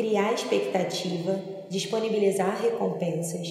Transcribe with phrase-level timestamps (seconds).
[0.00, 1.38] criar expectativa,
[1.68, 3.46] disponibilizar recompensas,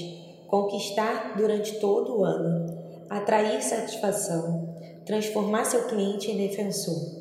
[0.48, 2.76] conquistar durante todo o ano,
[3.08, 4.76] atrair satisfação,
[5.06, 7.20] transformar seu cliente em defensor.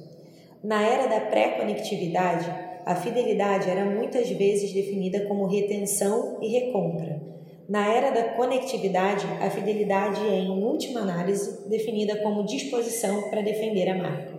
[0.64, 2.50] Na era da pré-conectividade,
[2.86, 7.20] a fidelidade era muitas vezes definida como retenção e recompra.
[7.68, 13.90] Na era da conectividade, a fidelidade é, em última análise, definida como disposição para defender
[13.90, 14.37] a marca.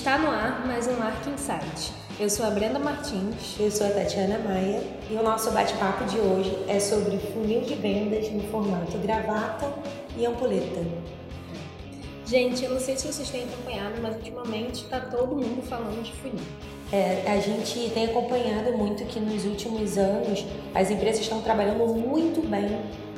[0.00, 1.92] Está no ar mais um Mark Insight.
[2.18, 3.54] Eu sou a Brenda Martins.
[3.60, 7.74] Eu sou a Tatiana Maia e o nosso bate-papo de hoje é sobre funil de
[7.74, 9.70] vendas no formato gravata
[10.16, 10.80] e ampuleta.
[12.30, 16.12] Gente, eu não sei se vocês têm acompanhado, mas ultimamente está todo mundo falando de
[16.12, 16.38] funil.
[16.92, 22.40] É, a gente tem acompanhado muito que nos últimos anos as empresas estão trabalhando muito
[22.48, 22.68] bem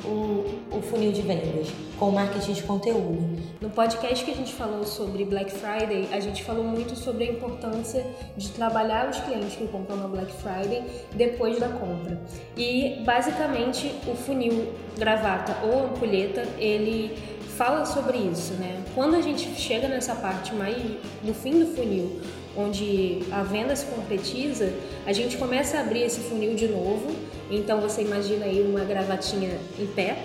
[0.03, 1.67] o, o funil de vendas
[1.99, 3.43] com marketing de conteúdo.
[3.61, 7.31] No podcast que a gente falou sobre Black Friday, a gente falou muito sobre a
[7.31, 12.19] importância de trabalhar os clientes que compram na Black Friday depois da compra.
[12.57, 17.15] E basicamente o funil gravata ou ampulheta, ele
[17.57, 18.83] fala sobre isso, né?
[18.95, 20.75] Quando a gente chega nessa parte mais
[21.21, 22.21] do fim do funil,
[22.55, 24.73] onde a venda se concretiza,
[25.05, 27.11] a gente começa a abrir esse funil de novo.
[27.49, 30.17] Então você imagina aí uma gravatinha em pé.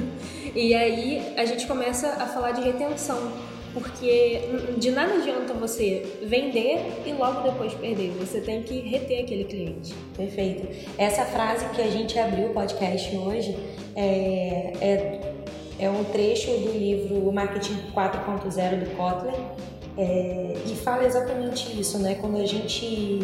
[0.54, 3.32] e aí a gente começa a falar de retenção,
[3.74, 4.40] porque
[4.78, 8.12] de nada adianta você vender e logo depois perder.
[8.18, 9.94] Você tem que reter aquele cliente.
[10.16, 10.66] Perfeito.
[10.96, 13.56] Essa frase que a gente abriu o podcast hoje
[13.96, 15.29] é, é,
[15.80, 19.34] é um trecho do livro O Marketing 4.0 do Kotler
[19.98, 22.16] é, e fala exatamente isso, né?
[22.20, 23.20] Quando a gente.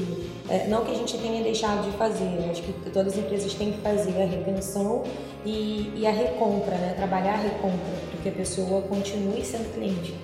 [0.49, 3.73] É, não que a gente tenha deixado de fazer, acho que todas as empresas têm
[3.73, 5.05] que fazer a retenção
[5.45, 6.95] e, e a recompra, né?
[6.97, 7.79] Trabalhar a recompra,
[8.11, 10.15] para que a pessoa continue sendo cliente.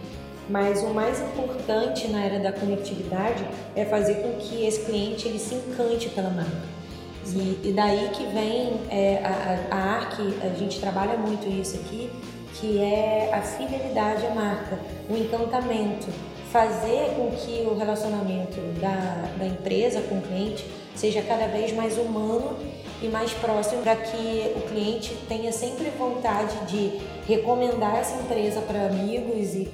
[0.49, 5.39] Mas o mais importante na era da conectividade é fazer com que esse cliente ele
[5.39, 6.82] se encante pela marca.
[7.27, 12.11] E, e daí que vem é, a, a ARC, a gente trabalha muito isso aqui,
[12.55, 14.79] que é a fidelidade à marca,
[15.09, 16.09] o encantamento.
[16.51, 21.97] Fazer com que o relacionamento da, da empresa com o cliente seja cada vez mais
[21.97, 22.59] humano
[23.03, 28.87] e mais próximo para que o cliente tenha sempre vontade de recomendar essa empresa para
[28.87, 29.65] amigos e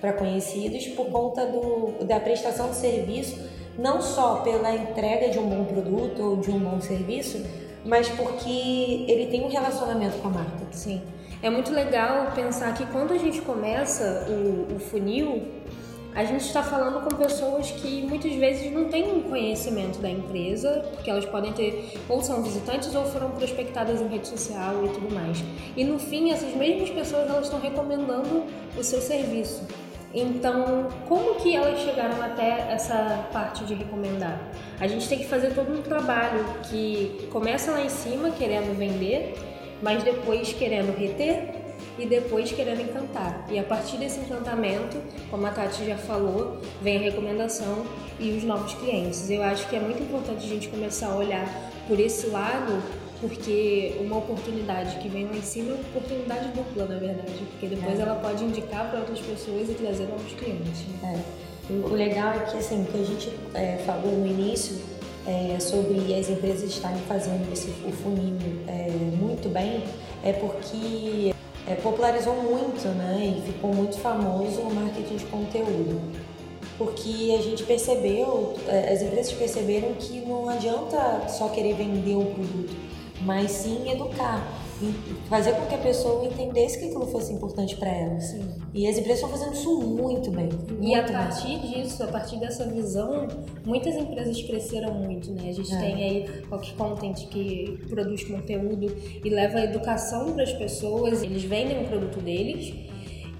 [0.00, 3.38] para conhecidos por conta do, da prestação de serviço,
[3.78, 7.44] não só pela entrega de um bom produto ou de um bom serviço,
[7.84, 10.66] mas porque ele tem um relacionamento com a marca.
[10.72, 11.00] Sim.
[11.40, 15.46] É muito legal pensar que quando a gente começa o, o funil,
[16.14, 20.84] a gente está falando com pessoas que muitas vezes não têm um conhecimento da empresa,
[20.92, 25.14] porque elas podem ter ou são visitantes ou foram prospectadas em rede social e tudo
[25.14, 25.38] mais.
[25.76, 28.44] E no fim, essas mesmas pessoas elas estão recomendando
[28.76, 29.66] o seu serviço.
[30.12, 34.40] Então, como que elas chegaram até essa parte de recomendar?
[34.80, 39.34] A gente tem que fazer todo um trabalho que começa lá em cima querendo vender,
[39.82, 41.57] mas depois querendo reter
[41.98, 43.46] e depois querendo encantar.
[43.50, 44.96] E a partir desse encantamento,
[45.30, 47.84] como a Tati já falou, vem a recomendação
[48.20, 49.28] e os novos clientes.
[49.28, 51.46] Eu acho que é muito importante a gente começar a olhar
[51.86, 52.82] por esse lado,
[53.20, 57.66] porque uma oportunidade que vem lá em cima é uma oportunidade dupla, na verdade, porque
[57.66, 58.02] depois é.
[58.02, 60.84] ela pode indicar para outras pessoas e trazer novos clientes.
[61.02, 61.48] É.
[61.70, 64.78] O legal é que, assim, que a gente é, falou no início
[65.26, 69.84] é, sobre as empresas estarem fazendo esse, o funil é, muito bem,
[70.24, 71.34] é porque
[71.68, 73.36] é, popularizou muito, né?
[73.36, 76.00] E ficou muito famoso o marketing de conteúdo.
[76.78, 82.32] Porque a gente percebeu, é, as empresas perceberam que não adianta só querer vender um
[82.32, 82.74] produto,
[83.22, 84.46] mas sim educar
[85.28, 88.20] fazer com que a pessoa entendesse que aquilo fosse importante para ela.
[88.20, 88.54] Sim.
[88.72, 90.48] E as empresas estão fazendo isso muito bem.
[90.48, 91.82] Muito e a partir bem.
[91.82, 93.26] disso, a partir dessa visão,
[93.64, 95.48] muitas empresas cresceram muito, né?
[95.48, 95.78] A gente é.
[95.78, 98.94] tem aí Rock Content que produz conteúdo
[99.24, 102.72] e leva a educação para as pessoas, eles vendem o produto deles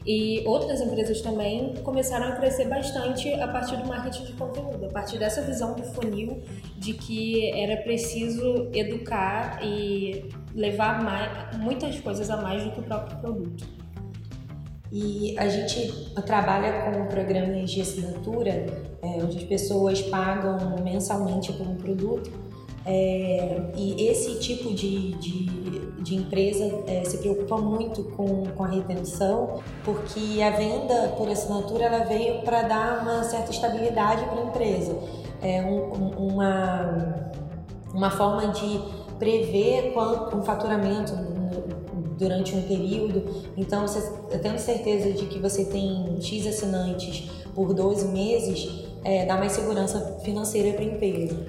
[0.08, 4.88] e outras empresas também começaram a crescer bastante a partir do marketing de conteúdo, a
[4.88, 6.42] partir dessa visão do funil
[6.78, 10.24] de que era preciso educar e
[10.58, 13.64] levar mais, muitas coisas a mais do que o próprio produto.
[14.90, 18.66] E a gente trabalha com programas de assinatura,
[19.02, 22.30] é, onde as pessoas pagam mensalmente por um produto
[22.90, 25.44] é, e esse tipo de, de,
[26.02, 31.84] de empresa é, se preocupa muito com, com a retenção, porque a venda por assinatura
[31.84, 34.98] ela veio para dar uma certa estabilidade para a empresa.
[35.42, 37.30] É um, uma,
[37.92, 38.80] uma forma de
[39.18, 41.12] prever quanto um faturamento
[42.18, 43.24] durante um período.
[43.56, 44.00] Então, você,
[44.38, 50.18] tendo certeza de que você tem X assinantes por 12 meses, é, dá mais segurança
[50.24, 51.46] financeira para a empresa.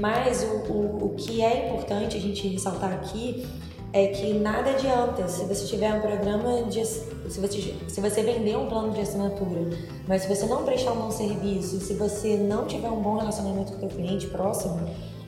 [0.00, 3.46] Mas o, o, o que é importante a gente ressaltar aqui
[3.92, 8.56] é que nada adianta se você tiver um programa de se você, se você vender
[8.56, 9.70] um plano de assinatura,
[10.08, 13.72] mas se você não prestar um bom serviço, se você não tiver um bom relacionamento
[13.72, 14.80] com o seu cliente próximo,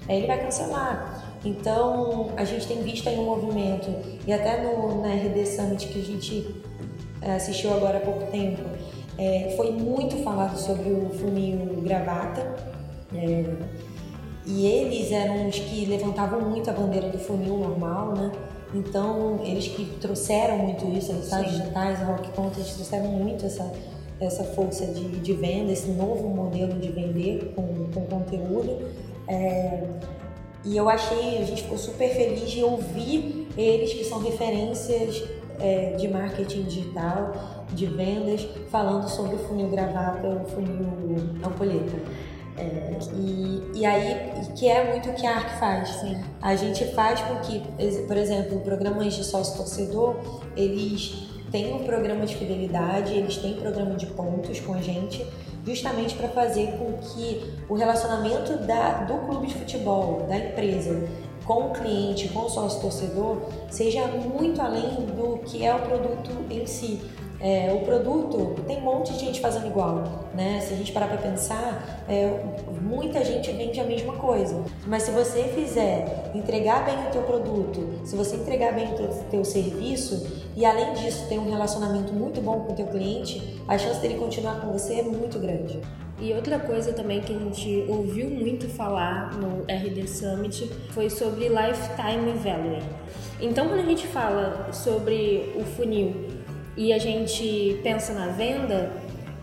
[0.09, 1.26] ele vai cancelar.
[1.47, 3.89] Então, a gente tem visto aí um movimento,
[4.27, 6.57] e até no, na RD Summit que a gente
[7.23, 8.63] é, assistiu agora há pouco tempo,
[9.17, 12.57] é, foi muito falado sobre o funil gravata.
[13.15, 13.45] É,
[14.45, 18.33] e eles eram os que levantavam muito a bandeira do funil normal, né?
[18.75, 23.47] Então, eles que trouxeram muito isso, os estados digitais, a Rock Content, eles trouxeram muito
[23.47, 23.73] essa,
[24.21, 28.79] essa força de, de venda, esse novo modelo de vender com, com conteúdo.
[29.29, 29.85] É,
[30.67, 35.23] e eu achei, a gente ficou super feliz de ouvir eles, que são referências
[35.61, 40.87] é, de marketing digital, de vendas, falando sobre o funil gravata, o funil
[41.45, 41.97] ampulheta.
[42.59, 45.89] É, e, e aí, que é muito o que a ARC faz.
[46.01, 46.21] Sim.
[46.41, 47.63] A gente faz com que,
[48.07, 50.17] por exemplo, programas de sócio-torcedor,
[50.57, 55.25] eles têm um programa de fidelidade, eles têm programa de pontos com a gente,
[55.67, 61.03] justamente para fazer com que o relacionamento da, do clube de futebol, da empresa,
[61.45, 63.39] com o cliente, com o sócio-torcedor,
[63.71, 67.01] seja muito além do que é o produto em si.
[67.41, 70.61] É, o produto tem um monte de gente fazendo igual, né?
[70.61, 72.41] Se a gente parar para pensar, é,
[72.81, 74.65] muita gente vende a mesma coisa.
[74.87, 79.09] Mas se você fizer entregar bem o teu produto, se você entregar bem o teu,
[79.31, 83.77] teu serviço e além disso ter um relacionamento muito bom com o teu cliente, a
[83.77, 85.81] chance dele continuar com você é muito grande.
[86.19, 91.49] E outra coisa também que a gente ouviu muito falar no RD Summit foi sobre
[91.49, 92.83] lifetime value.
[93.39, 96.46] Então, quando a gente fala sobre o funil
[96.77, 98.93] e a gente pensa na venda,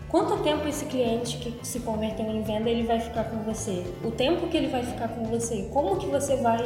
[0.08, 3.84] quanto tempo esse cliente que se converteu em venda ele vai ficar com você?
[4.04, 5.68] O tempo que ele vai ficar com você?
[5.72, 6.58] Como que você vai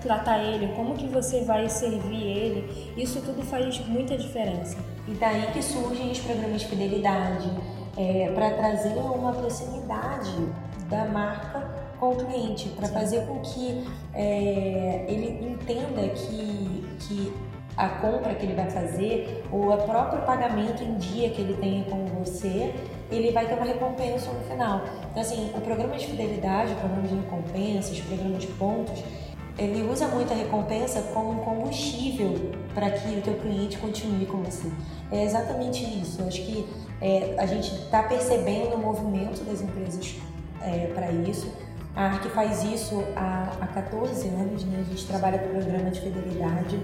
[0.00, 0.72] tratar ele?
[0.74, 2.92] Como que você vai servir ele?
[2.96, 4.76] Isso tudo faz muita diferença.
[5.06, 7.48] E daí que surgem os programas de fidelidade,
[7.96, 10.34] é, para trazer uma proximidade
[10.88, 17.32] da marca com o cliente, para fazer com que é, ele entenda que, que
[17.76, 21.84] a compra que ele vai fazer ou o próprio pagamento em dia que ele tenha
[21.84, 22.74] com você,
[23.10, 24.82] ele vai ter uma recompensa no final.
[25.10, 29.02] Então, assim, o programa de fidelidade, o programa de recompensas, o programa de pontos,
[29.58, 34.70] ele usa muito a recompensa como combustível para que o teu cliente continue com você.
[35.10, 36.20] É exatamente isso.
[36.20, 36.66] Eu acho que
[37.00, 40.16] é, a gente está percebendo o movimento das empresas
[40.62, 41.50] é, para isso.
[41.94, 44.84] A ARC faz isso há, há 14 anos, né?
[44.86, 46.78] a gente trabalha com programa de fidelidade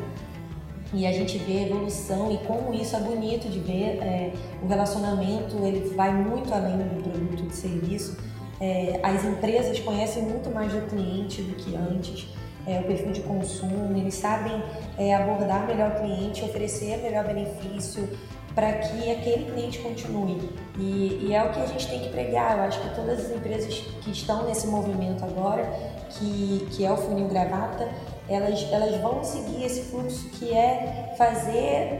[0.92, 3.98] e a gente vê a evolução e como isso é bonito de ver.
[4.02, 8.16] É, o relacionamento ele vai muito além do produto de serviço.
[8.60, 12.28] É, as empresas conhecem muito mais do cliente do que antes.
[12.66, 14.62] É, o perfil de consumo, eles sabem
[14.96, 18.08] é, abordar melhor o cliente, oferecer melhor benefício
[18.54, 20.50] para que aquele cliente continue.
[20.78, 22.58] E, e, é o que a gente tem que pregar.
[22.58, 25.64] Eu acho que todas as empresas que estão nesse movimento agora,
[26.10, 27.88] que, que é o funil gravata,
[28.28, 31.98] elas, elas vão seguir esse fluxo que é fazer,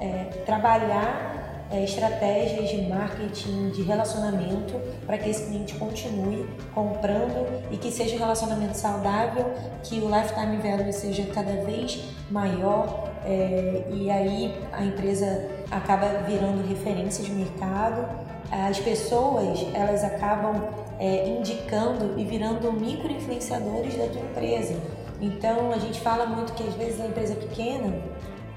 [0.00, 1.38] é, trabalhar
[1.70, 8.16] é, estratégias de marketing, de relacionamento para que esse cliente continue comprando e que seja
[8.16, 14.84] um relacionamento saudável, que o lifetime value seja cada vez maior é, e aí a
[14.84, 18.08] empresa acaba virando referência de mercado.
[18.50, 24.74] As pessoas elas acabam é, indicando e virando micro-influenciadores da tua empresa.
[25.20, 27.94] Então a gente fala muito que às vezes a empresa é pequena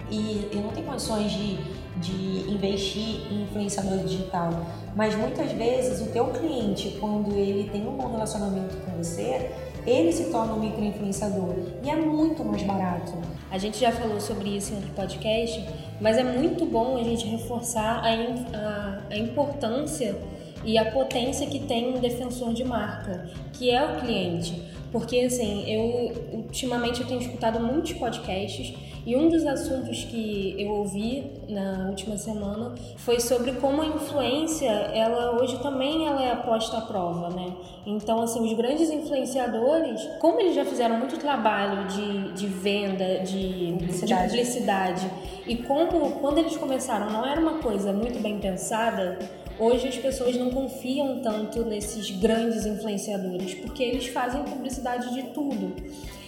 [0.10, 1.58] e, e não tem condições de,
[1.98, 4.52] de investir em influenciador digital.
[4.96, 9.50] Mas muitas vezes o teu cliente, quando ele tem um bom relacionamento com você,
[9.86, 13.14] ele se torna um microinfluenciador e é muito mais barato.
[13.50, 15.66] A gente já falou sobre isso outro podcast,
[16.00, 20.16] mas é muito bom a gente reforçar a, a, a importância
[20.64, 24.70] e a potência que tem um defensor de marca, que é o cliente.
[24.92, 28.74] Porque, assim, eu ultimamente eu tenho escutado muitos podcasts
[29.06, 34.70] e um dos assuntos que eu ouvi na última semana foi sobre como a influência,
[34.70, 37.54] ela hoje também ela é posta à prova, né?
[37.86, 43.76] Então, assim, os grandes influenciadores, como eles já fizeram muito trabalho de, de venda, de
[43.80, 44.22] publicidade.
[44.24, 45.12] de publicidade,
[45.48, 49.18] e como quando eles começaram não era uma coisa muito bem pensada,
[49.62, 55.76] Hoje as pessoas não confiam tanto nesses grandes influenciadores, porque eles fazem publicidade de tudo.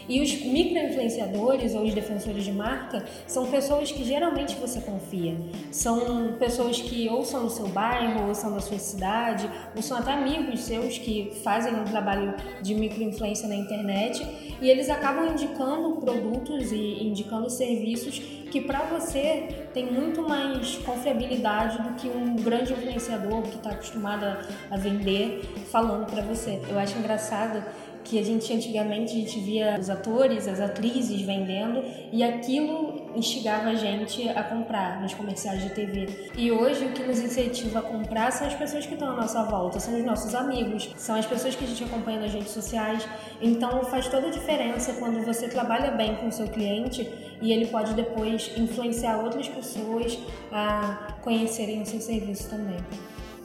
[0.07, 5.35] E os micro-influenciadores ou os defensores de marca são pessoas que geralmente você confia.
[5.71, 9.97] São pessoas que ou são do seu bairro, ou são da sua cidade, ou são
[9.97, 14.25] até amigos seus que fazem um trabalho de micro-influência na internet
[14.61, 18.19] e eles acabam indicando produtos e indicando serviços
[18.53, 24.25] que para você tem muito mais confiabilidade do que um grande influenciador que está acostumado
[24.69, 25.41] a vender
[25.71, 26.61] falando para você.
[26.69, 27.63] Eu acho engraçado
[28.03, 33.69] que a gente antigamente a gente via os atores, as atrizes vendendo e aquilo instigava
[33.69, 36.29] a gente a comprar nos comerciais de TV.
[36.35, 39.43] E hoje o que nos incentiva a comprar são as pessoas que estão à nossa
[39.43, 43.07] volta, são os nossos amigos, são as pessoas que a gente acompanha nas redes sociais.
[43.41, 47.09] Então faz toda a diferença quando você trabalha bem com o seu cliente
[47.41, 50.17] e ele pode depois influenciar outras pessoas
[50.51, 52.77] a conhecerem o seu serviço também.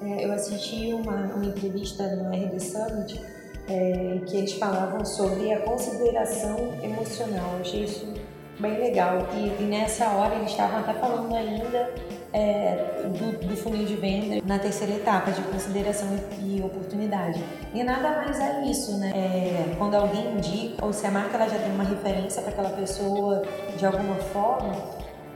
[0.00, 3.20] É, eu assisti uma, uma entrevista no RD Summit
[3.68, 7.54] é, que eles falavam sobre a consideração emocional.
[7.54, 8.14] Eu achei isso
[8.58, 9.26] bem legal.
[9.34, 11.92] E, e nessa hora eles estavam até falando ainda
[12.32, 16.08] é, do, do, funil de venda na terceira etapa de consideração
[16.42, 17.42] e oportunidade.
[17.72, 19.12] E nada mais é isso, né?
[19.14, 22.70] É, quando alguém indica, ou se a marca ela já tem uma referência para aquela
[22.70, 23.42] pessoa
[23.76, 24.74] de alguma forma,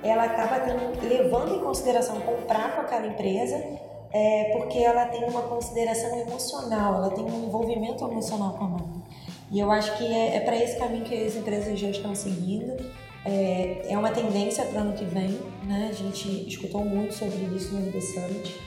[0.03, 3.63] ela acaba tendo, levando em consideração comprar com aquela empresa
[4.13, 9.03] é porque ela tem uma consideração emocional, ela tem um envolvimento emocional com a marca.
[9.51, 12.75] E eu acho que é, é para esse caminho que as empresas já estão seguindo.
[13.25, 15.89] É, é uma tendência para o ano que vem, né?
[15.91, 18.61] A gente escutou muito sobre isso no The Summit.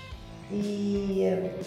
[0.51, 1.23] E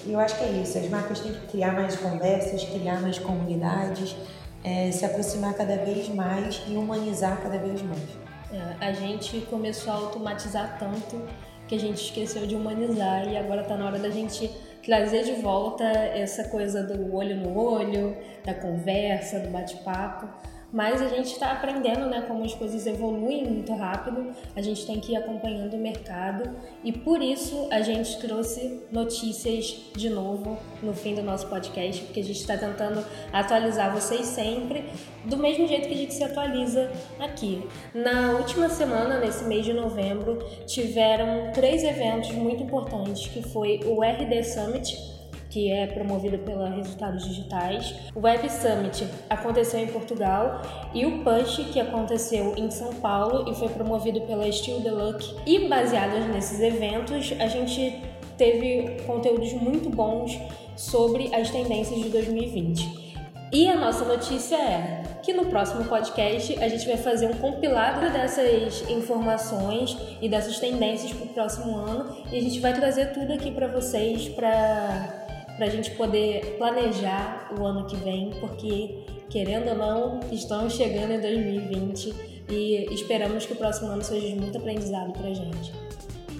[0.06, 4.14] eu acho que é isso, as marcas têm que criar mais conversas, criar mais comunidades,
[4.62, 8.08] é, se aproximar cada vez mais e humanizar cada vez mais.
[8.52, 11.20] É, a gente começou a automatizar tanto
[11.68, 14.50] que a gente esqueceu de humanizar e agora está na hora da gente
[14.82, 20.26] trazer de volta essa coisa do olho no olho, da conversa, do bate-papo
[20.72, 25.00] mas a gente está aprendendo, né, como as coisas evoluem muito rápido, a gente tem
[25.00, 26.50] que ir acompanhando o mercado
[26.84, 32.20] e por isso a gente trouxe notícias de novo no fim do nosso podcast, porque
[32.20, 34.84] a gente está tentando atualizar vocês sempre
[35.24, 37.66] do mesmo jeito que a gente se atualiza aqui.
[37.94, 44.02] Na última semana, nesse mês de novembro, tiveram três eventos muito importantes, que foi o
[44.02, 45.18] RD Summit,
[45.58, 47.92] que é promovido pela Resultados Digitais.
[48.14, 50.62] O Web Summit aconteceu em Portugal
[50.94, 55.34] e o Push, que aconteceu em São Paulo e foi promovido pela Steel Deluxe.
[55.44, 58.00] E baseados nesses eventos, a gente
[58.36, 60.38] teve conteúdos muito bons
[60.76, 63.16] sobre as tendências de 2020.
[63.52, 68.12] E a nossa notícia é que no próximo podcast a gente vai fazer um compilado
[68.12, 73.32] dessas informações e dessas tendências para o próximo ano e a gente vai trazer tudo
[73.32, 75.26] aqui para vocês para
[75.58, 81.12] para a gente poder planejar o ano que vem, porque, querendo ou não, estamos chegando
[81.12, 82.14] em 2020
[82.48, 85.72] e esperamos que o próximo ano seja de muito aprendizado para a gente.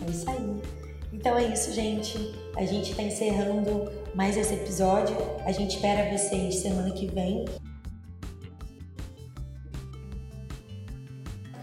[0.07, 0.57] É isso aí.
[1.13, 2.33] Então é isso, gente.
[2.57, 5.17] A gente está encerrando mais esse episódio.
[5.45, 7.45] A gente espera vocês semana que vem.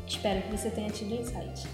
[0.05, 1.69] Espero que você tenha tido insight.